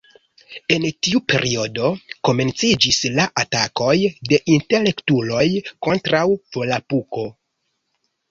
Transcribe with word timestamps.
En 0.75 0.85
tiu 1.07 1.19
periodo, 1.31 1.89
komenciĝis 2.29 3.01
la 3.19 3.27
atakoj 3.43 3.93
de 4.31 4.39
intelektuloj 4.55 5.45
kontraŭ 5.89 6.23
Volapuko. 6.57 7.27